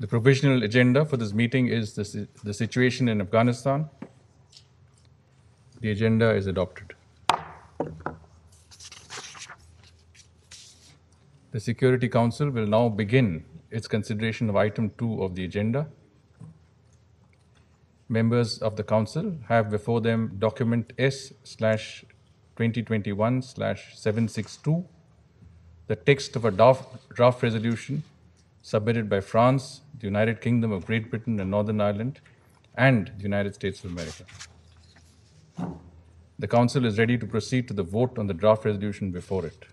[0.00, 3.90] The provisional agenda for this meeting is the, the situation in Afghanistan.
[5.82, 6.94] The agenda is adopted.
[11.52, 15.86] The Security Council will now begin its consideration of item 2 of the agenda.
[18.08, 22.06] Members of the council have before them document S slash
[22.56, 24.82] 2021 slash 762,
[25.88, 28.02] the text of a draft, draft resolution
[28.62, 32.20] submitted by France, the United Kingdom of Great Britain and Northern Ireland,
[32.76, 34.24] and the United States of America.
[36.38, 39.66] The council is ready to proceed to the vote on the draft resolution before it.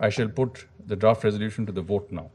[0.00, 2.30] I shall put the draft resolution to the vote now.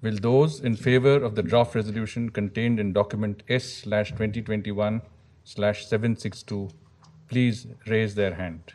[0.00, 5.02] Will those in favor of the draft resolution contained in document S 2021
[5.44, 6.70] 762
[7.28, 8.74] please raise their hand?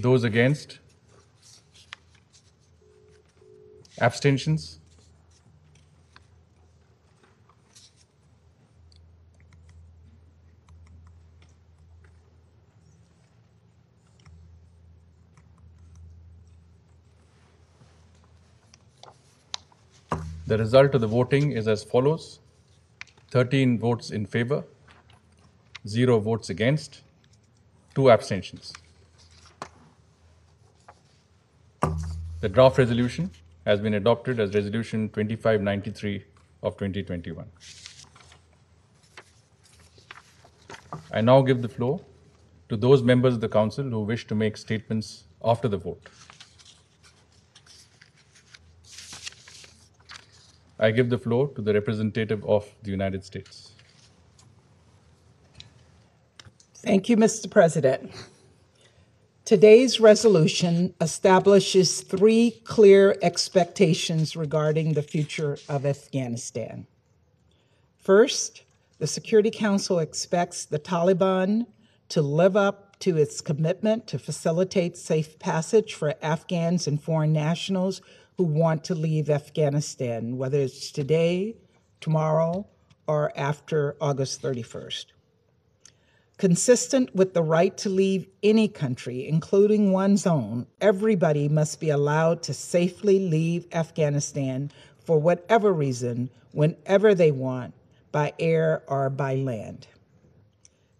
[0.00, 0.78] Those against?
[4.00, 4.78] Abstentions?
[20.46, 22.38] The result of the voting is as follows
[23.32, 24.62] 13 votes in favor,
[25.88, 27.02] 0 votes against,
[27.96, 28.72] 2 abstentions.
[32.40, 33.32] The draft resolution
[33.66, 36.24] has been adopted as Resolution 2593
[36.62, 37.44] of 2021.
[41.10, 42.00] I now give the floor
[42.68, 46.08] to those members of the Council who wish to make statements after the vote.
[50.78, 53.72] I give the floor to the representative of the United States.
[56.76, 57.50] Thank you, Mr.
[57.50, 58.12] President.
[59.48, 66.86] Today's resolution establishes three clear expectations regarding the future of Afghanistan.
[67.96, 68.64] First,
[68.98, 71.64] the Security Council expects the Taliban
[72.10, 78.02] to live up to its commitment to facilitate safe passage for Afghans and foreign nationals
[78.36, 81.56] who want to leave Afghanistan, whether it's today,
[82.02, 82.66] tomorrow,
[83.06, 85.06] or after August 31st.
[86.38, 92.44] Consistent with the right to leave any country, including one's own, everybody must be allowed
[92.44, 94.70] to safely leave Afghanistan
[95.04, 97.74] for whatever reason, whenever they want,
[98.12, 99.88] by air or by land.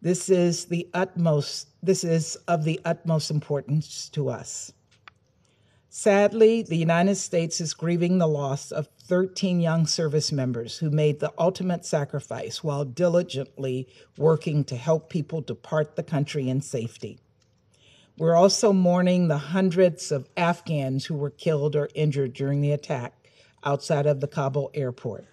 [0.03, 4.73] This is the utmost this is of the utmost importance to us.
[5.99, 11.19] Sadly, the United States is grieving the loss of 13 young service members who made
[11.19, 17.19] the ultimate sacrifice while diligently working to help people depart the country in safety.
[18.17, 23.15] We're also mourning the hundreds of Afghans who were killed or injured during the attack
[23.65, 25.25] outside of the Kabul airport.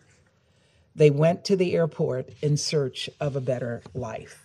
[0.96, 4.44] They went to the airport in search of a better life.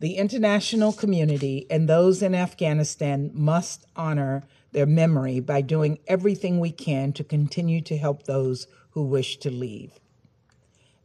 [0.00, 6.72] The international community and those in Afghanistan must honor their memory by doing everything we
[6.72, 10.00] can to continue to help those who wish to leave.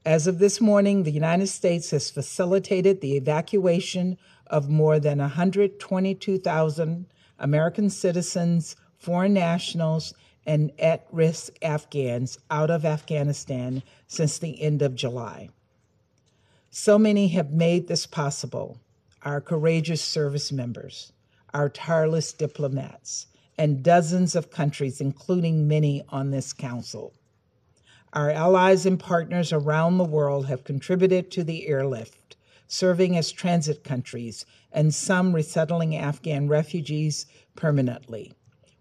[0.06, 4.18] As of this morning, the United States has facilitated the evacuation
[4.48, 7.06] of more than 122,000
[7.40, 10.14] American citizens, foreign nationals,
[10.46, 15.50] and at risk Afghans out of Afghanistan since the end of July.
[16.72, 18.80] So many have made this possible
[19.24, 21.12] our courageous service members,
[21.54, 27.14] our tireless diplomats, and dozens of countries, including many on this council.
[28.14, 32.38] Our allies and partners around the world have contributed to the airlift,
[32.68, 37.26] serving as transit countries, and some resettling Afghan refugees
[37.56, 38.34] permanently.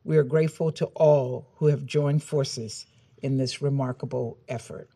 [0.04, 2.86] We are grateful to all who have joined forces
[3.22, 4.88] in this remarkable effort.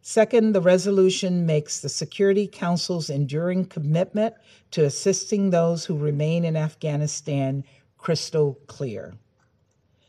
[0.00, 4.34] Second, the resolution makes the Security Council's enduring commitment
[4.70, 7.64] to assisting those who remain in Afghanistan
[7.98, 9.14] crystal clear.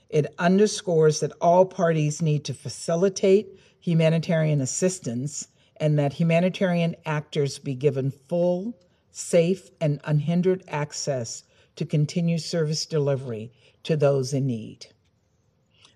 [0.09, 5.47] It underscores that all parties need to facilitate humanitarian assistance
[5.77, 8.77] and that humanitarian actors be given full,
[9.11, 11.43] safe, and unhindered access
[11.75, 13.51] to continue service delivery
[13.83, 14.87] to those in need.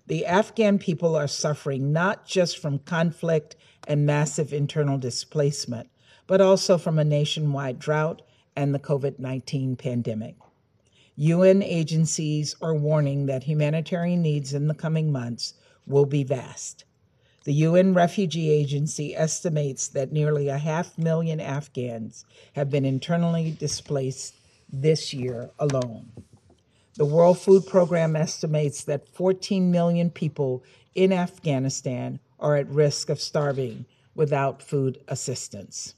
[0.06, 3.56] The Afghan people are suffering not just from conflict
[3.86, 5.88] and massive internal displacement,
[6.26, 8.22] but also from a nationwide drought
[8.56, 10.36] and the COVID 19 pandemic.
[11.16, 15.54] UN agencies are warning that humanitarian needs in the coming months
[15.86, 16.84] will be vast.
[17.44, 22.24] The UN Refugee Agency estimates that nearly a half million Afghans
[22.54, 24.34] have been internally displaced
[24.72, 26.10] this year alone.
[26.96, 30.64] The World Food Program estimates that 14 million people
[30.94, 33.84] in Afghanistan are at risk of starving
[34.16, 35.94] without food assistance.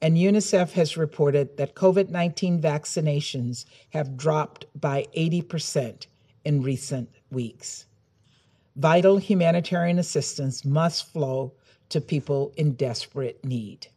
[0.00, 6.06] And UNICEF has reported that COVID 19 vaccinations have dropped by 80%
[6.44, 7.86] in recent weeks.
[8.76, 11.52] Vital humanitarian assistance must flow
[11.88, 13.88] to people in desperate need.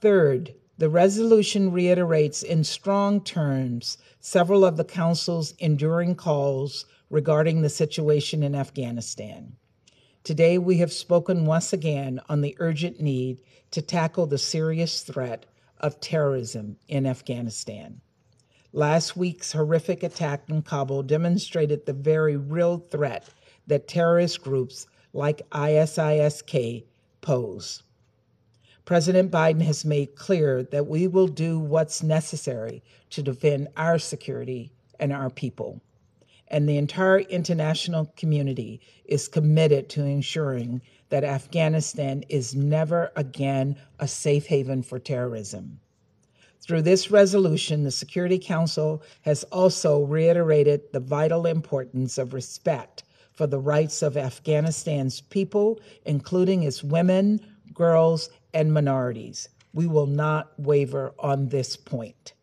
[0.00, 7.68] Third, the resolution reiterates in strong terms several of the Council's enduring calls regarding the
[7.68, 9.56] situation in Afghanistan.
[10.22, 13.40] Today, we have spoken once again on the urgent need
[13.70, 15.46] to tackle the serious threat
[15.78, 18.02] of terrorism in Afghanistan.
[18.74, 23.30] Last week's horrific attack in Kabul demonstrated the very real threat
[23.66, 26.84] that terrorist groups like ISISK
[27.22, 27.82] pose.
[28.84, 34.70] President Biden has made clear that we will do what's necessary to defend our security
[34.98, 35.80] and our people
[36.50, 44.08] and the entire international community is committed to ensuring that Afghanistan is never again a
[44.08, 45.80] safe haven for terrorism.
[46.60, 53.02] Through this resolution, the Security Council has also reiterated the vital importance of respect
[53.32, 57.40] for the rights of Afghanistan's people, including its women,
[57.72, 59.48] girls, and minorities.
[59.72, 62.34] We will not waver on this point.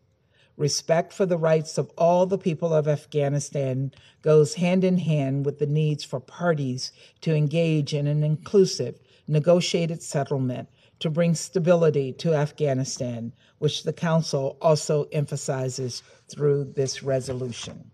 [0.58, 5.60] Respect for the rights of all the people of Afghanistan goes hand in hand with
[5.60, 6.90] the needs for parties
[7.20, 10.68] to engage in an inclusive, negotiated settlement
[10.98, 17.92] to bring stability to Afghanistan, which the Council also emphasizes through this resolution.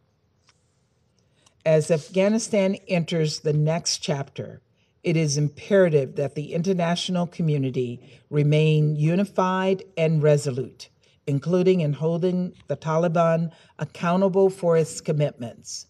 [1.66, 4.62] As Afghanistan enters the next chapter,
[5.02, 8.00] it is imperative that the international community
[8.30, 10.88] remain unified and resolute
[11.26, 15.86] including in holding the Taliban accountable for its commitments.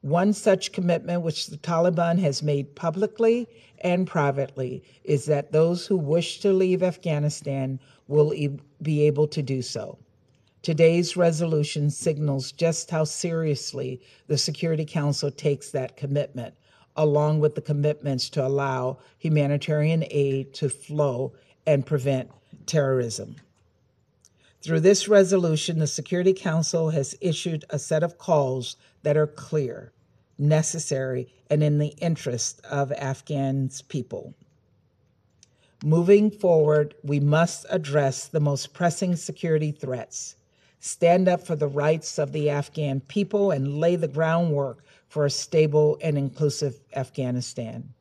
[0.00, 3.48] One such commitment, which the Taliban has made publicly
[3.80, 9.42] and privately, is that those who wish to leave Afghanistan will e- be able to
[9.42, 9.98] do so.
[10.62, 16.54] Today's resolution signals just how seriously the Security Council takes that commitment,
[16.96, 21.32] along with the commitments to allow humanitarian aid to flow
[21.66, 22.30] and prevent
[22.66, 23.36] terrorism.
[24.60, 29.92] Through this resolution, the Security Council has issued a set of calls that are clear,
[30.36, 34.34] necessary, and in the interest of Afghans people.
[35.84, 40.34] Moving forward, we must address the most pressing security threats,
[40.80, 45.30] stand up for the rights of the Afghan people, and lay the groundwork for a
[45.30, 47.94] stable and inclusive Afghanistan.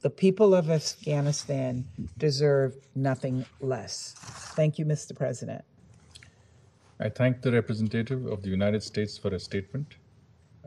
[0.00, 1.84] The people of Afghanistan
[2.18, 4.14] deserve nothing less.
[4.54, 5.12] Thank you, Mr.
[5.12, 5.64] President.
[7.00, 9.96] I thank the representative of the United States for a statement.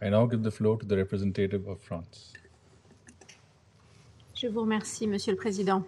[0.02, 2.34] I now give the floor to the representative of France.
[4.34, 5.84] Je vous remercie, Monsieur le Président.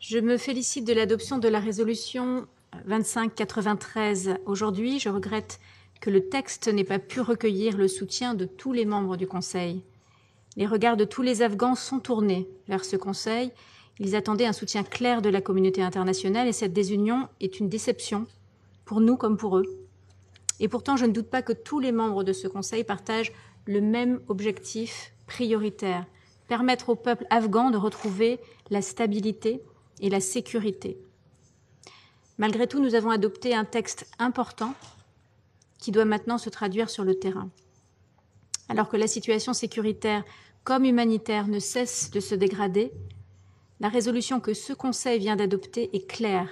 [0.00, 2.46] Je me félicite de l'adoption de la résolution
[2.86, 4.98] 2593 aujourd'hui.
[4.98, 5.60] Je regrette
[6.00, 9.84] que le texte n'ait pas pu recueillir le soutien de tous les membres du Conseil.
[10.60, 13.50] Les regards de tous les Afghans sont tournés vers ce Conseil.
[13.98, 18.26] Ils attendaient un soutien clair de la communauté internationale et cette désunion est une déception
[18.84, 19.64] pour nous comme pour eux.
[20.58, 23.32] Et pourtant, je ne doute pas que tous les membres de ce Conseil partagent
[23.64, 26.04] le même objectif prioritaire,
[26.46, 28.38] permettre au peuple afghan de retrouver
[28.68, 29.62] la stabilité
[30.00, 30.98] et la sécurité.
[32.36, 34.74] Malgré tout, nous avons adopté un texte important
[35.78, 37.48] qui doit maintenant se traduire sur le terrain.
[38.68, 40.22] Alors que la situation sécuritaire
[40.64, 42.92] comme humanitaire ne cesse de se dégrader,
[43.80, 46.48] la résolution que ce Conseil vient d'adopter est claire.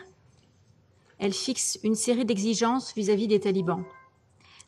[1.18, 3.84] Elle fixe une série d'exigences vis-à-vis des talibans.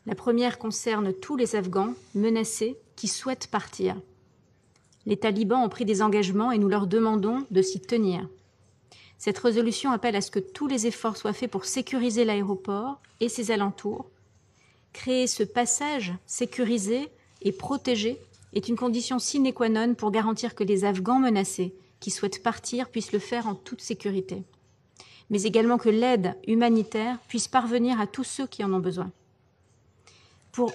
[0.05, 3.95] La première concerne tous les Afghans menacés qui souhaitent partir.
[5.05, 8.27] Les talibans ont pris des engagements et nous leur demandons de s'y tenir.
[9.17, 13.29] Cette résolution appelle à ce que tous les efforts soient faits pour sécuriser l'aéroport et
[13.29, 14.09] ses alentours.
[14.93, 17.09] Créer ce passage sécurisé
[17.41, 18.19] et protégé
[18.53, 22.89] est une condition sine qua non pour garantir que les Afghans menacés qui souhaitent partir
[22.89, 24.43] puissent le faire en toute sécurité,
[25.29, 29.11] mais également que l'aide humanitaire puisse parvenir à tous ceux qui en ont besoin.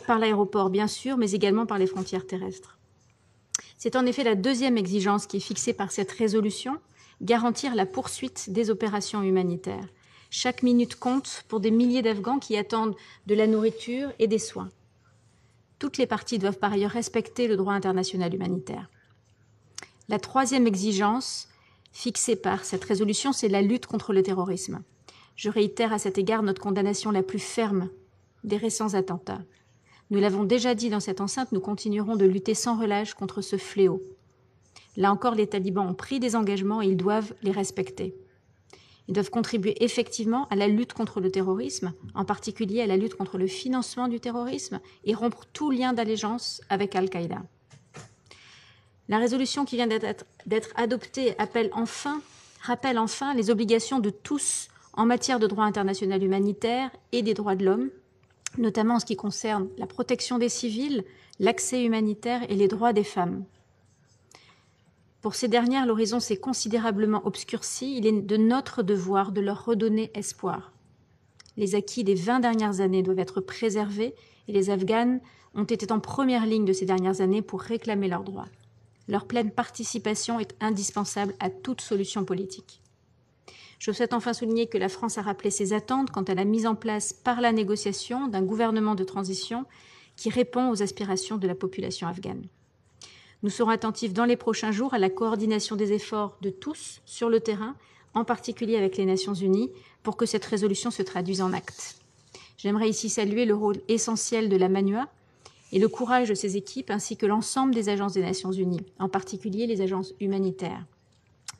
[0.06, 2.78] Par l'aéroport, bien sûr, mais également par les frontières terrestres.
[3.76, 6.78] C'est en effet la deuxième exigence qui est fixée par cette résolution,
[7.20, 9.88] garantir la poursuite des opérations humanitaires.
[10.30, 14.70] Chaque minute compte pour des milliers d'Afghans qui attendent de la nourriture et des soins.
[15.78, 18.88] Toutes les parties doivent par ailleurs respecter le droit international humanitaire.
[20.08, 21.48] La troisième exigence
[21.92, 24.82] fixée par cette résolution, c'est la lutte contre le terrorisme.
[25.34, 27.90] Je réitère à cet égard notre condamnation la plus ferme
[28.44, 29.42] des récents attentats.
[30.10, 33.56] Nous l'avons déjà dit dans cette enceinte, nous continuerons de lutter sans relâche contre ce
[33.56, 34.02] fléau.
[34.96, 38.14] Là encore, les talibans ont pris des engagements et ils doivent les respecter.
[39.08, 43.14] Ils doivent contribuer effectivement à la lutte contre le terrorisme, en particulier à la lutte
[43.14, 47.42] contre le financement du terrorisme et rompre tout lien d'allégeance avec Al-Qaïda.
[49.08, 51.70] La résolution qui vient d'être adoptée rappelle
[52.98, 57.64] enfin les obligations de tous en matière de droit international humanitaire et des droits de
[57.64, 57.90] l'homme,
[58.58, 61.04] notamment en ce qui concerne la protection des civils,
[61.38, 63.44] l'accès humanitaire et les droits des femmes.
[65.26, 67.96] Pour ces dernières, l'horizon s'est considérablement obscurci.
[67.96, 70.70] Il est de notre devoir de leur redonner espoir.
[71.56, 74.14] Les acquis des 20 dernières années doivent être préservés
[74.46, 75.20] et les Afghanes
[75.56, 78.46] ont été en première ligne de ces dernières années pour réclamer leurs droits.
[79.08, 82.80] Leur pleine participation est indispensable à toute solution politique.
[83.80, 86.68] Je souhaite enfin souligner que la France a rappelé ses attentes quant à la mise
[86.68, 89.64] en place par la négociation d'un gouvernement de transition
[90.14, 92.46] qui répond aux aspirations de la population afghane.
[93.46, 97.28] Nous serons attentifs dans les prochains jours à la coordination des efforts de tous sur
[97.28, 97.76] le terrain,
[98.12, 99.70] en particulier avec les Nations Unies,
[100.02, 102.00] pour que cette résolution se traduise en actes.
[102.58, 105.06] J'aimerais ici saluer le rôle essentiel de la MANUA
[105.70, 109.08] et le courage de ses équipes, ainsi que l'ensemble des agences des Nations Unies, en
[109.08, 110.84] particulier les agences humanitaires.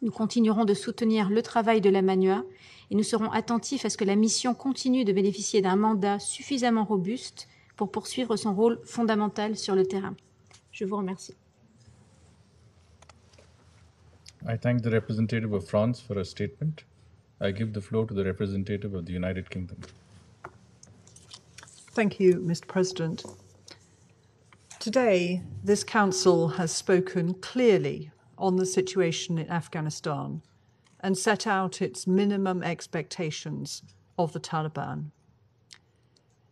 [0.03, 2.43] Nous continuerons de soutenir le travail de la MANUA
[2.91, 6.85] et nous serons attentifs à ce que la mission continue de bénéficier d'un mandat suffisamment
[6.85, 10.17] robuste pour poursuivre son rôle fondamental sur le terrain.
[10.73, 11.37] Je vous remercie.
[14.49, 16.85] I thank the representative of France for a statement.
[17.41, 19.79] I give the floor to the representative of the United Kingdom.
[21.91, 22.69] Thank you, Mr.
[22.69, 23.25] President.
[24.79, 30.43] Today, this Council has spoken clearly on the situation in Afghanistan
[31.01, 33.83] and set out its minimum expectations
[34.17, 35.11] of the Taliban.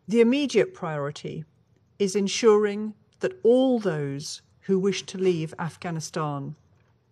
[0.09, 1.45] The immediate priority
[2.01, 6.57] is ensuring that all those who wish to leave Afghanistan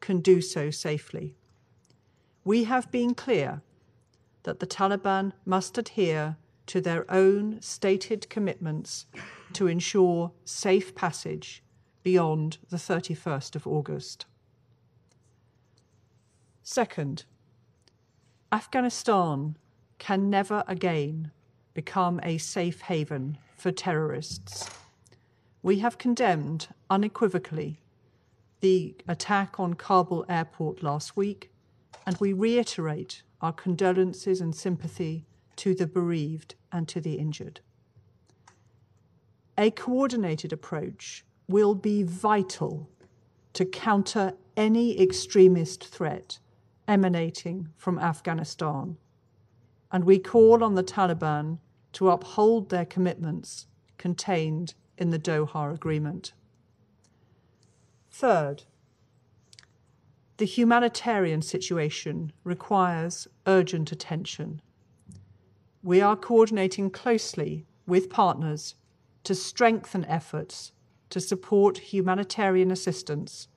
[0.03, 1.35] can do so safely.
[2.45, 3.63] We have been clear
[4.43, 9.07] that the Taliban must adhere to their own stated commitments
[9.55, 11.63] to ensure safe passage
[12.03, 14.27] beyond the 31st of August.
[16.63, 17.25] Second,
[18.51, 19.57] Afghanistan
[19.99, 21.31] can never again
[21.75, 24.69] become a safe haven for terrorists.
[25.63, 27.82] We have condemned unequivocally
[28.63, 31.51] the attack on Kabul airport last week,
[32.07, 35.27] and we reiterate our condolences and sympathy
[35.57, 37.61] to the bereaved and to the injured.
[39.59, 42.89] A coordinated approach will be vital
[43.53, 46.39] to counter any extremist threat
[46.87, 48.97] emanating from Afghanistan,
[49.91, 51.59] and we call on the Taliban
[51.95, 53.67] to uphold their commitments
[53.99, 56.33] contained in the Doha Agreement.
[58.13, 58.65] Third,
[60.37, 64.61] the humanitarian situation requires urgent attention.
[65.83, 68.75] We are coordinating closely with partners
[69.25, 70.73] to strengthen efforts
[71.11, 73.49] to support humanitarian assistance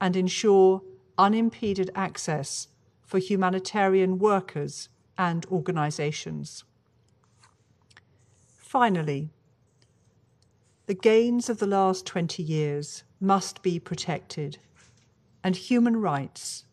[0.00, 0.82] and ensure
[1.16, 2.68] unimpeded access
[3.02, 6.64] for humanitarian workers and organisations.
[8.58, 9.30] Finally,
[10.88, 14.56] the gains of the last 20 years must be protected,
[15.44, 16.64] and human rights,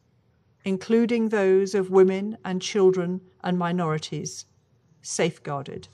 [0.63, 4.45] including those of women and children and minorities,
[5.01, 5.89] safeguarded.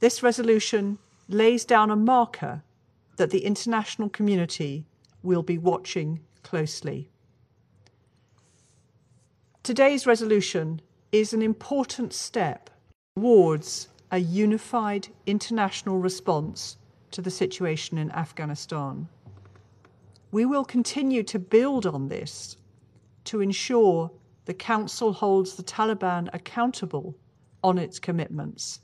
[0.00, 0.96] This resolution
[1.28, 2.62] lays down a marker
[3.18, 4.86] that the international community
[5.22, 7.10] will be watching closely.
[9.62, 10.80] Today's resolution
[11.12, 12.70] is an important step
[13.14, 16.76] towards a unified international response
[17.10, 19.08] to the situation in Afghanistan.
[20.30, 22.56] We will continue to build on this
[23.24, 24.10] to ensure
[24.44, 27.16] the Council holds the Taliban accountable
[27.64, 28.80] on its commitments.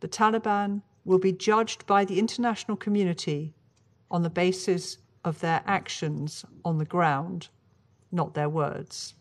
[0.00, 3.54] The Taliban will be judged by the international community
[4.10, 7.48] on the basis of their actions on the ground,
[8.10, 9.14] not their words.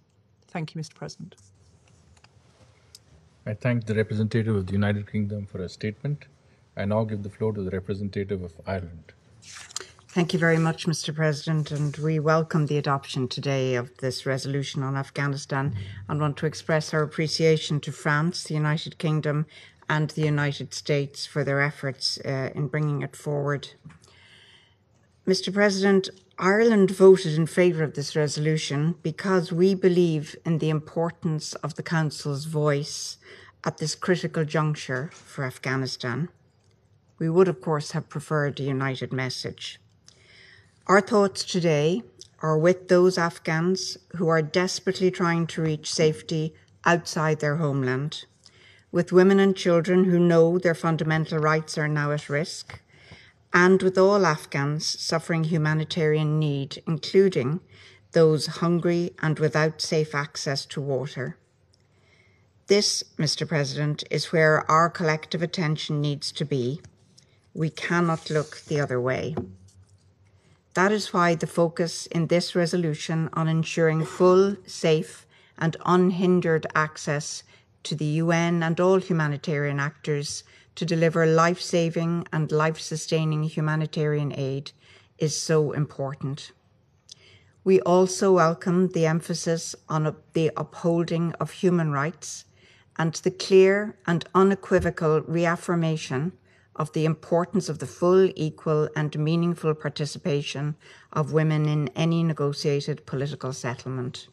[0.47, 0.95] Thank you, Mr.
[0.95, 1.35] President.
[3.49, 6.25] I thank the representative of the United Kingdom for a statement.
[6.77, 9.13] I now give the floor to the representative of Ireland.
[10.09, 11.15] Thank you very much, Mr.
[11.15, 15.75] President, and we welcome the adoption today of this resolution on Afghanistan
[16.07, 19.47] and want to express our appreciation to France, the United Kingdom,
[19.89, 23.69] and the United States for their efforts uh, in bringing it forward.
[25.29, 25.53] Mr.
[25.53, 26.09] President,
[26.39, 31.83] Ireland voted in favour of this resolution because we believe in the importance of the
[31.83, 33.17] Council's voice
[33.63, 36.29] at this critical juncture for Afghanistan.
[37.19, 39.79] We would, of course, have preferred a united message.
[40.87, 42.01] Our thoughts today
[42.41, 46.55] are with those Afghans who are desperately trying to reach safety
[46.85, 48.25] outside their homeland,
[48.91, 52.81] with women and children who know their fundamental rights are now at risk,
[53.53, 57.61] and with all Afghans suffering humanitarian need, including
[58.11, 61.37] those hungry and without safe access to water.
[62.67, 63.47] This, Mr.
[63.47, 66.81] President, is where our collective attention needs to be.
[67.53, 69.35] We cannot look the other way.
[70.75, 75.25] That is why the focus in this resolution on ensuring full, safe,
[75.57, 77.43] and unhindered access
[77.83, 80.43] to the UN and all humanitarian actors
[80.79, 84.71] to deliver life saving and life sustaining humanitarian aid
[85.17, 86.53] is so important.
[87.65, 92.45] We also welcome the emphasis on the upholding of human rights
[92.97, 96.31] and the clear and unequivocal reaffirmation
[96.77, 100.77] of the importance of the full, equal, and meaningful participation
[101.11, 104.29] of women in any negotiated political settlement.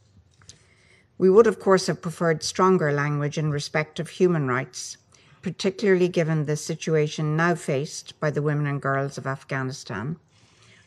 [1.18, 4.96] We would, of course, have preferred stronger language in respect of human rights,
[5.46, 10.16] particularly given the situation now faced by the women and girls of Afghanistan.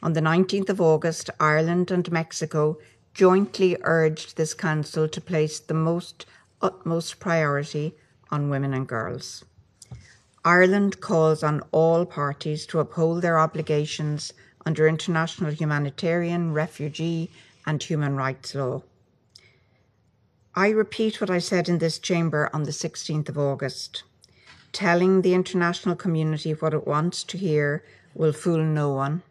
[0.04, 2.78] On the 19th of August, Ireland and Mexico
[3.14, 6.26] jointly urged this Council to place the most
[6.62, 7.96] utmost priority
[8.32, 9.46] on women and girls.
[10.44, 14.34] Ireland calls on all parties to uphold their obligations
[14.66, 17.32] under international humanitarian, refugee,
[17.66, 18.84] and human rights law.
[20.54, 24.04] I repeat what I said in this chamber on the 16th of August.
[24.72, 27.84] Telling the international community what it wants to hear
[28.14, 29.24] will fool no one.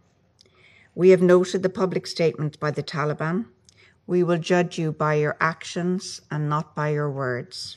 [0.94, 3.46] We have noted the public statements by the Taliban.
[4.06, 7.76] We will judge you by your actions and not by your words.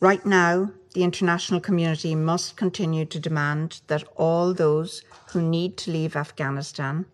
[0.00, 5.90] Right now, the international community must continue to demand that all those who need to
[5.90, 7.06] leave Afghanistan,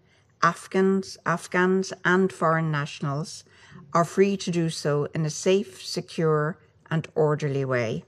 [0.43, 3.45] Afghans, Afghans and foreign nationals,
[3.93, 6.59] are free to do so in a safe, secure
[6.91, 8.05] and orderly way.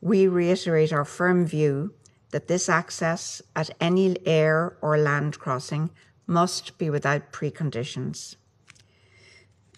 [0.00, 1.94] We reiterate our firm view
[2.30, 5.90] that this access at any air or land crossing
[6.26, 8.36] must be without preconditions.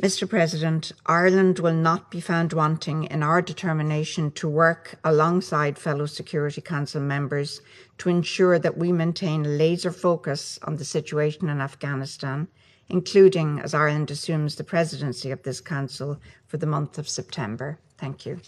[0.03, 0.29] Mr.
[0.29, 6.63] President, Ireland will not be found wanting in our determination to work alongside fellow Security
[6.63, 7.61] Council members
[7.99, 12.49] to ensure that we maintain laser focus on the situation in Afghanistan,
[12.89, 17.79] including as Ireland assumes the presidency of this Council for the month of September.
[17.99, 18.41] Thank you.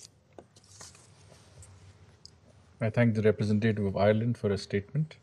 [2.83, 5.15] I thank the representative of Ireland for a statement.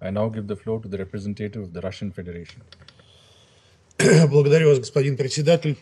[0.00, 2.62] I now give the floor to the representative of the Russian Federation.
[4.30, 5.76] Благодарю вас, господин председатель.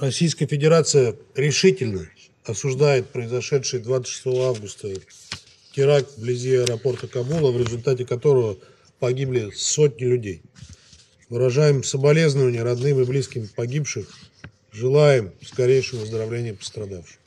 [0.00, 2.08] Российская Федерация решительно
[2.44, 4.94] осуждает произошедший 26 августа
[5.74, 8.56] теракт вблизи аэропорта Кабула, в результате которого
[9.00, 10.42] погибли сотни людей.
[11.28, 14.06] Выражаем соболезнования родным и близким погибших,
[14.70, 17.18] желаем скорейшего выздоровления пострадавших.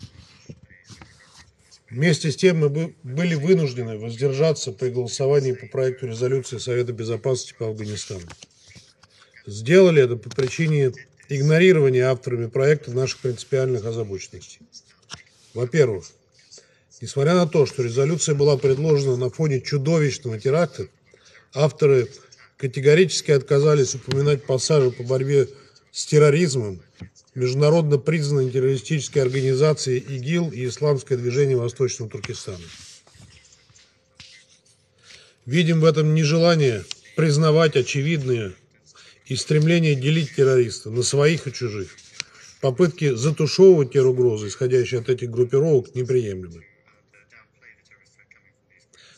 [1.89, 7.67] Вместе с тем мы были вынуждены воздержаться при голосовании по проекту резолюции Совета Безопасности по
[7.67, 8.21] Афганистану.
[9.45, 10.91] Сделали это по причине
[11.29, 14.59] игнорирования авторами проекта наших принципиальных озабоченностей.
[15.53, 16.05] Во-первых,
[16.99, 20.87] несмотря на то, что резолюция была предложена на фоне чудовищного теракта,
[21.53, 22.09] авторы
[22.57, 25.47] категорически отказались упоминать пассажи по борьбе
[25.91, 26.81] с терроризмом,
[27.37, 32.65] международно признанной террористической организации ИГИЛ и Исламское движение Восточного Туркестана.
[35.45, 36.83] Видим в этом нежелание
[37.15, 38.53] признавать очевидные
[39.27, 41.89] и стремление делить террористов на своих и чужих.
[42.59, 46.65] Попытки затушевывать те угрозы, исходящие от этих группировок, неприемлемы.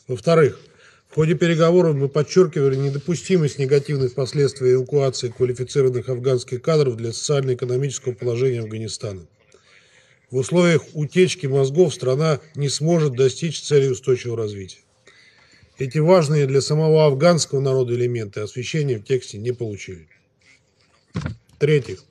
[0.08, 0.60] Во-вторых,
[1.10, 8.60] в ходе переговоров мы подчеркивали недопустимость негативных последствий эвакуации квалифицированных афганских кадров для социально-экономического положения
[8.60, 9.26] Афганистана.
[10.30, 14.78] В условиях утечки мозгов страна не сможет достичь цели устойчивого развития.
[15.78, 20.06] Эти важные для самого афганского народа элементы освещения в тексте не получили.
[21.56, 22.04] В-третьих,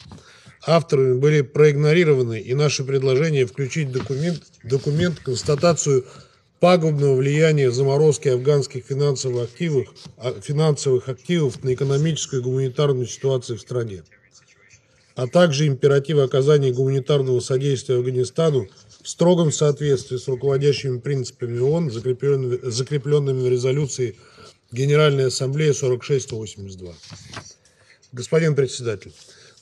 [0.68, 6.06] авторами были проигнорированы и наши предложения включить документ, документ констатацию
[6.60, 13.62] пагубного влияния заморозки афганских финансовых активов, а, финансовых активов на экономическую и гуманитарную ситуацию в
[13.62, 14.04] стране,
[15.16, 18.68] а также императив оказания гуманитарного содействия Афганистану
[19.02, 24.16] в строгом соответствии с руководящими принципами ООН, закрепленными, закрепленными в резолюции
[24.72, 26.94] Генеральной Ассамблеи 4682.
[28.12, 29.14] Господин председатель,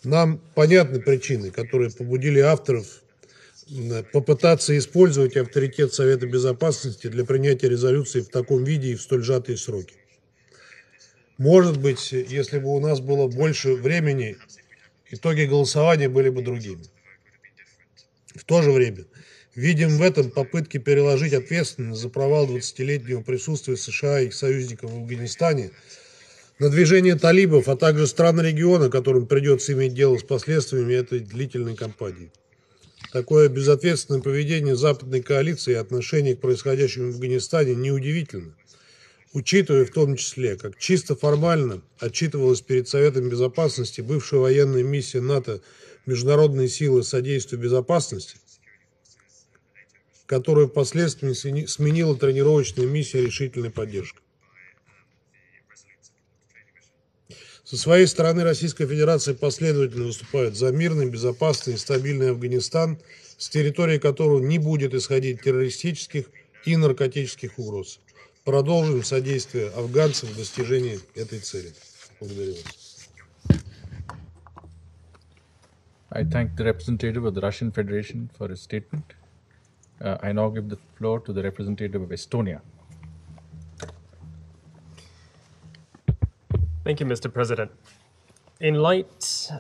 [0.04, 3.02] нам понятны причины, которые побудили авторов
[4.12, 9.58] попытаться использовать авторитет Совета Безопасности для принятия резолюции в таком виде и в столь сжатые
[9.58, 9.96] сроки.
[11.38, 14.38] Может быть, если бы у нас было больше времени,
[15.12, 16.86] итоги голосования были бы другими.
[18.36, 19.06] В то же время
[19.56, 24.98] видим в этом попытки переложить ответственность за провал 20-летнего присутствия США и их союзников в
[24.98, 25.72] Афганистане
[26.60, 31.76] на движение талибов, а также стран региона, которым придется иметь дело с последствиями этой длительной
[31.76, 32.32] кампании.
[33.12, 38.54] Такое безответственное поведение западной коалиции и отношение к происходящему в Афганистане неудивительно,
[39.34, 45.62] учитывая в том числе, как чисто формально отчитывалась перед Советом Безопасности бывшая военная миссия НАТО
[46.06, 48.38] «Международные силы содействия безопасности»,
[50.26, 51.34] которую впоследствии
[51.66, 54.20] сменила тренировочная миссия решительной поддержки.
[57.70, 62.98] Со своей стороны Российская Федерация последовательно выступает за мирный, безопасный и стабильный Афганистан,
[63.38, 66.30] с территории которого не будет исходить террористических
[66.64, 68.00] и наркотических угроз.
[68.46, 71.74] Продолжим содействие афганцам в достижении этой цели.
[72.22, 73.10] Благодарю вас.
[76.10, 79.04] I thank the representative of the Russian Federation for his statement.
[80.00, 82.62] Uh, I now give the floor to the representative of Estonia.
[86.88, 87.30] Thank you, Mr.
[87.34, 87.69] President.
[88.62, 89.52] In light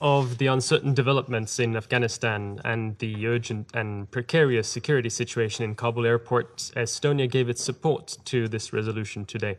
[0.00, 6.06] of the uncertain developments in Afghanistan and the urgent and precarious security situation in Kabul
[6.06, 9.58] airport, Estonia gave its support to this resolution today.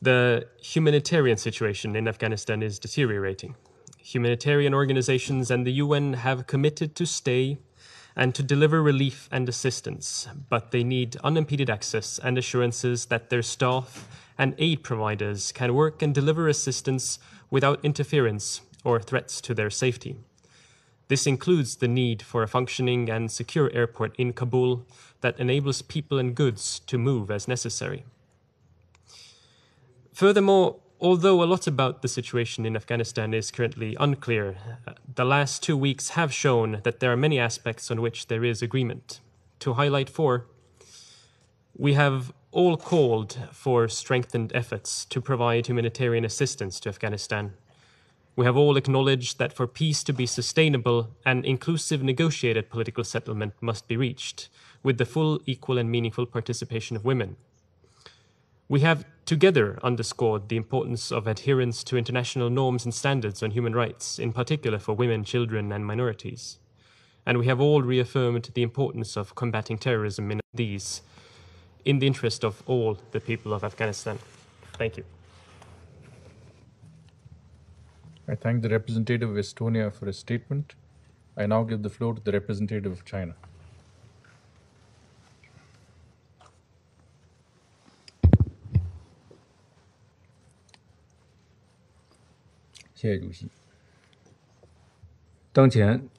[0.00, 3.54] The humanitarian situation in Afghanistan is deteriorating.
[3.98, 7.58] Humanitarian organizations and the UN have committed to stay
[8.16, 13.42] and to deliver relief and assistance, but they need unimpeded access and assurances that their
[13.42, 17.18] staff and aid providers can work and deliver assistance
[17.50, 20.16] without interference or threats to their safety.
[21.08, 24.86] This includes the need for a functioning and secure airport in Kabul
[25.20, 28.04] that enables people and goods to move as necessary.
[30.12, 34.56] Furthermore, although a lot about the situation in Afghanistan is currently unclear,
[35.14, 38.62] the last two weeks have shown that there are many aspects on which there is
[38.62, 39.20] agreement.
[39.60, 40.46] To highlight four,
[41.76, 47.54] we have all called for strengthened efforts to provide humanitarian assistance to Afghanistan.
[48.36, 53.54] We have all acknowledged that for peace to be sustainable, an inclusive negotiated political settlement
[53.60, 54.48] must be reached,
[54.82, 57.36] with the full, equal, and meaningful participation of women.
[58.68, 63.74] We have together underscored the importance of adherence to international norms and standards on human
[63.74, 66.58] rights, in particular for women, children, and minorities.
[67.24, 71.02] And we have all reaffirmed the importance of combating terrorism in these
[71.85, 74.17] in the interest of all the people of Afghanistan.
[74.77, 75.05] Thank you.
[78.27, 80.75] I thank the representative of Estonia for his statement.
[81.37, 83.35] I now give the floor to the representative of China.
[92.95, 93.49] "谢谢主席。
[95.53, 96.09] 当前，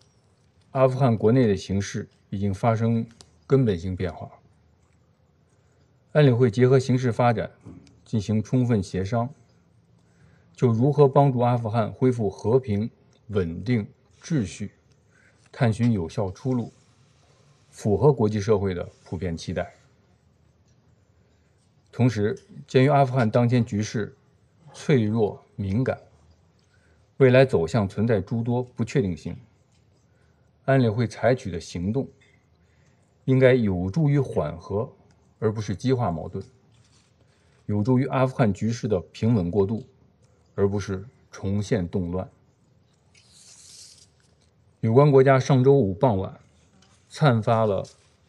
[0.70, 3.06] 阿富汗国内的形势已经发生
[3.46, 4.30] 根本性变化。
[6.13, 7.49] 安理会结合形势发展，
[8.05, 9.27] 进行充分协商，
[10.55, 12.87] 就如何帮助阿富汗恢复和平、
[13.29, 13.87] 稳定、
[14.21, 14.73] 秩序，
[15.51, 16.71] 探寻有效出路，
[17.71, 19.73] 符合国际社会的普遍期待。
[21.91, 24.15] 同时，鉴于阿富汗当前局势
[24.71, 25.99] 脆弱敏感，
[27.17, 29.35] 未来走向存在诸多不确定性，
[30.65, 32.07] 安理会采取的行动
[33.25, 34.87] 应该有助于缓和。
[35.43, 36.41] 而不是激化矛盾，
[37.65, 39.85] 有助于阿富汗局势的平稳过渡，
[40.55, 42.31] 而不是重现动乱。
[44.79, 46.39] 有关国家上周五傍晚
[47.09, 47.85] 参发了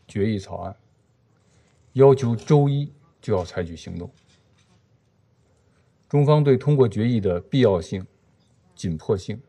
[0.08, 0.76] 决议草案，
[1.92, 4.10] 要求周一就要采取行动。
[6.08, 8.04] 中方对通过决议的必要性、
[8.74, 9.40] 紧迫性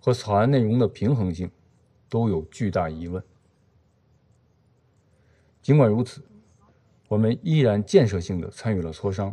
[0.00, 1.50] 和草案内容的平衡性
[2.10, 3.24] 都有巨大疑问。
[5.62, 6.22] 尽管如此。
[7.14, 9.32] 我们依然建设性的参与了磋商，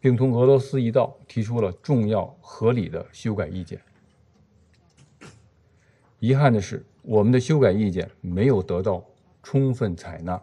[0.00, 3.78] 并同俄罗斯一道提出了重要合理的修改意见。
[6.18, 9.04] 遗憾的是，我们的修改意见没有得到
[9.42, 10.42] 充分采纳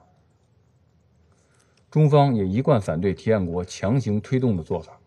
[1.89, 4.99] 中方也一贯反对提案国强行推动的做法。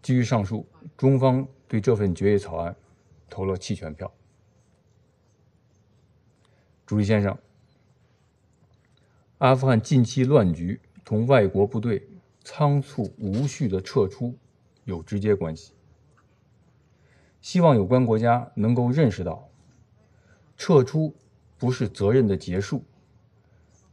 [0.00, 0.64] 基于上述，
[0.96, 2.76] 中方对这份决议草案
[3.28, 4.08] 投了弃权票。
[6.86, 7.36] 主席先生，
[9.42, 12.08] 阿富汗近期乱局同外国部队
[12.44, 14.38] 仓促无序的撤出
[14.84, 15.72] 有直接关系。
[17.40, 19.48] 希望有关国家能够认识到，
[20.56, 21.12] 撤出
[21.58, 22.84] 不是责任的结束，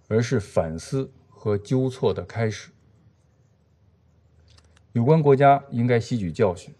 [0.08, 2.70] 而是反思和纠错的开始。
[4.92, 6.72] 有关国家应该吸取教训，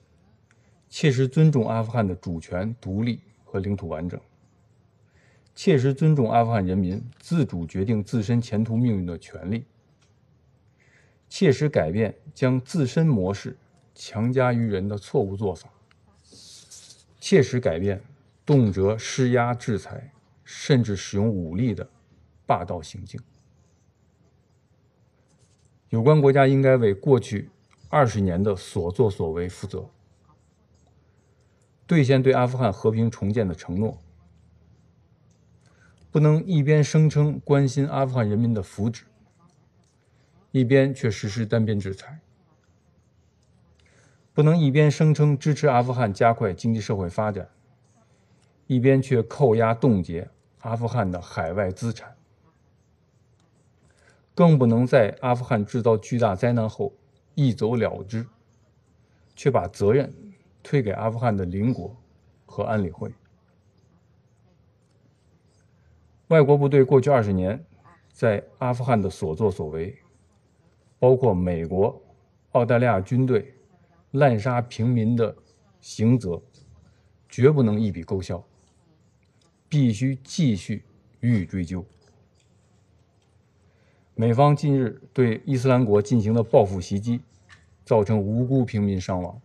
[0.88, 4.22] 切实尊重阿富汗的主权、独立和领土完整，
[5.62, 9.66] 切实尊重阿富汗人民自主决定自身前途命运的权利，
[11.28, 13.58] 切实改变将自身模式
[13.94, 15.70] 强加于人的错误做法，
[17.20, 18.02] 切实改变
[18.46, 20.14] 动辄施压制裁，
[20.46, 21.86] 甚至使用武力的
[22.46, 23.20] 霸道行径。
[25.90, 27.50] 有关国家应该为过去。
[27.90, 29.90] 二十年的所作所为负责，
[31.86, 33.98] 兑现对阿富汗和平重建的承诺，
[36.12, 39.02] 不能一边声称关心阿富汗人民的福祉，
[40.52, 42.20] 一边却实施单边制裁；
[44.34, 47.50] 不能一边声称支持阿富汗加快经济社会发展，
[48.68, 50.30] 一边却扣押冻结
[50.62, 52.10] 阿富汗的海外资产；
[54.34, 56.94] 更不能在阿富汗制造巨大灾难后。
[57.36, 58.28] 一走了之，
[59.34, 60.14] 却把责任
[60.62, 61.96] 推给阿富汗的邻国
[62.46, 63.14] 和安理会。
[66.30, 67.64] 外国部队过去二十年
[68.12, 69.96] 在阿富汗的所作所为，
[70.98, 72.02] 包括美国、
[72.54, 73.54] 澳大利亚军队
[74.12, 75.36] 滥杀平民的
[75.80, 76.42] 刑责，
[77.28, 78.44] 绝不能一笔勾销，
[79.68, 80.84] 必须继续
[81.20, 81.86] 予以追究。
[84.16, 87.22] 美方近日对伊斯兰国进行的报复袭击。
[87.86, 89.42] 造成无辜平民伤亡。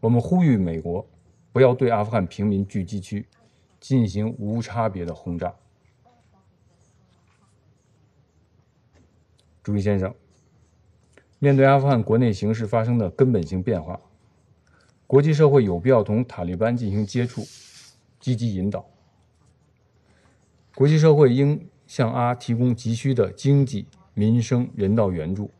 [0.00, 1.06] 我们呼吁美国
[1.52, 3.26] 不要对阿富汗平民聚集区
[3.80, 5.54] 进行无差别的轰炸。
[9.62, 10.14] 主席先生，
[11.38, 14.00] 面对阿富汗国内形势发生的根本性变化，
[15.06, 17.42] 国际社会有必要同塔利班进行接触，
[18.18, 18.84] 积极引导。
[20.74, 25.50] 国际社会应向阿提供急需的经济、民生、人道援助。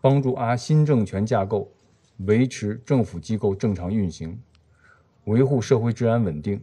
[0.00, 1.70] 帮助阿新政权架构
[2.18, 4.40] 维持政府机构正常运行，
[5.26, 6.60] 维护社会治安稳定，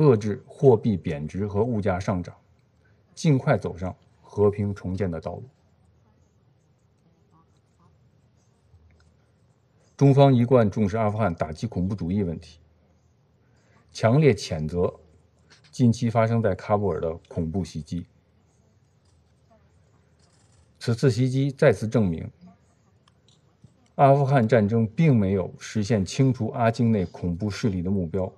[0.00, 2.34] 遏制货币贬值和物价上涨，
[3.14, 5.44] 尽快走上和平重建的道路。
[9.94, 12.58] 中方一贯重视阿富汗打击恐怖主义问题，
[13.92, 14.98] 强烈谴责
[15.70, 18.06] 近期发生在喀布尔的恐怖袭击。
[20.78, 22.30] 此次袭击再次证明，
[23.96, 28.32] 阿富汗战争并没有实现清除阿境内恐怖势力的目标。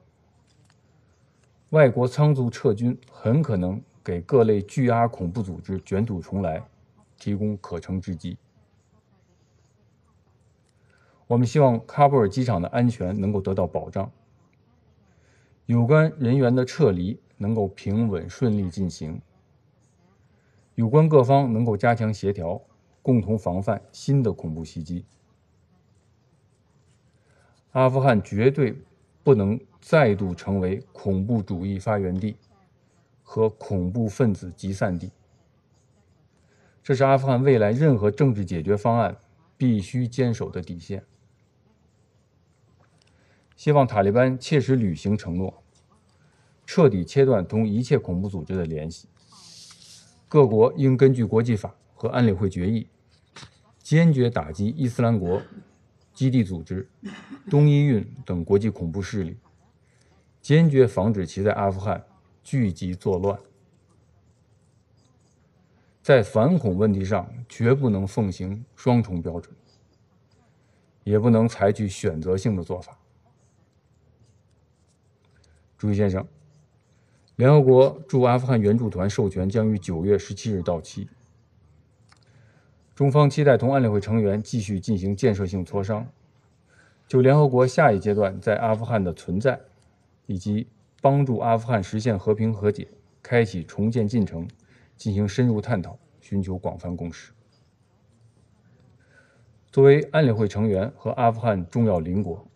[1.72, 6.62] 外国仓促撤军很可能给各类巨阿恐怖组织卷土重来
[7.18, 8.36] 提供可乘之机。
[11.26, 14.12] 我们希望喀布尔机场的安全能够得到保障，
[15.64, 19.22] 有关人员的撤离能够平稳顺利进行。
[20.74, 22.60] 有关各方能够加强协调，
[23.00, 25.06] 共同防范新的恐怖袭击。
[27.70, 28.78] 阿富汗绝对
[29.22, 32.36] 不能再度成为恐怖主义发源地
[33.24, 35.10] 和恐怖分子集散地，
[36.84, 39.16] 这是阿富汗未来任何政治解决方案
[39.56, 41.04] 必须坚守的底线。
[43.56, 45.62] 希望塔利班切实履行承诺，
[46.64, 49.08] 彻底切断同一切恐怖组织的联系。
[50.28, 52.86] 各国应根据国际法和安理会决议，
[53.80, 55.42] 坚决打击伊斯兰国、
[56.14, 56.88] 基地组织、
[57.50, 59.36] 东伊运等国际恐怖势力，
[60.42, 62.04] 坚决防止其在阿富汗
[62.42, 63.38] 聚集作乱。
[66.02, 69.54] 在反恐问题上，绝不能奉行双重标准，
[71.04, 72.98] 也不能采取选择性的做法。
[75.78, 76.26] 朱先生。
[77.36, 81.08] 联合国驻阿富汗援助团授权将于九月十七日到期。
[82.94, 86.06] 中方期待同安理会成员继续进行建设性磋商，
[87.08, 89.58] 就联合国下一阶段在阿富汗的存在，
[90.26, 90.68] 以及
[91.00, 92.88] 帮助阿富汗实现和平和解、
[93.22, 94.48] 开启重建进程
[94.96, 97.32] 进行深入探讨，寻求广泛共识。
[99.70, 102.46] 作为安理会成员和阿富汗重要邻国，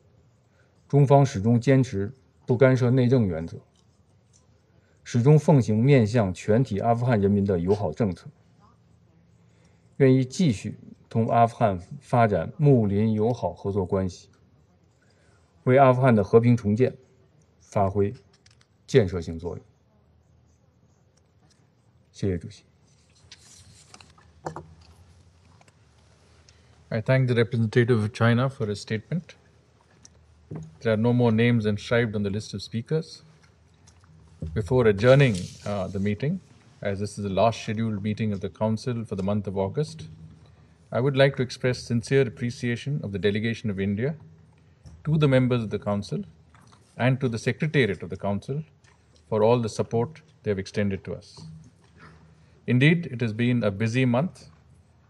[0.87, 2.13] 中方始终坚持
[2.47, 3.59] 不干涉内政原则。
[5.03, 8.29] 始终奉行面向全体阿富汗人民的友好政策，
[9.99, 14.29] 愿意继续同阿富汗发展睦邻友好合作关系，
[15.63, 16.97] 为阿富汗的和平重建
[17.76, 18.14] 发挥
[18.88, 19.66] 建设性作用。
[22.12, 22.64] 谢谢主席。
[26.90, 29.36] I thank the representative of China for his statement.
[30.82, 33.24] There are no more names inscribed on the list of speakers.
[34.54, 36.42] Before adjourning uh, the meeting,
[36.82, 40.10] as this is the last scheduled meeting of the Council for the month of August,
[40.92, 44.16] I would like to express sincere appreciation of the delegation of India
[45.06, 46.26] to the members of the Council
[46.97, 48.63] and to the Secretariat of the Council
[49.29, 51.41] for all the support they have extended to us.
[52.67, 54.49] Indeed, it has been a busy month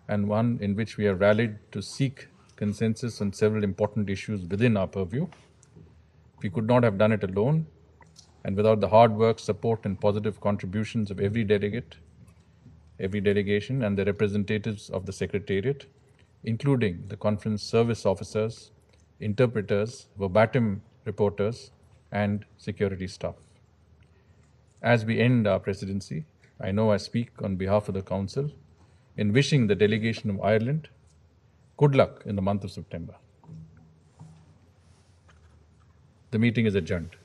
[0.09, 4.77] and one in which we have rallied to seek consensus on several important issues within
[4.77, 5.27] our purview.
[6.42, 7.66] We could not have done it alone,
[8.44, 11.96] and without the hard work, support, and positive contributions of every delegate,
[13.01, 15.87] every delegation, and the representatives of the Secretariat,
[16.44, 18.70] including the conference service officers,
[19.20, 21.72] interpreters, verbatim reporters,
[22.22, 23.35] and security staff.
[24.83, 26.24] As we end our presidency,
[26.61, 28.50] I know I speak on behalf of the Council
[29.16, 30.88] in wishing the delegation of Ireland
[31.76, 33.14] good luck in the month of September.
[36.31, 37.16] The meeting is adjourned.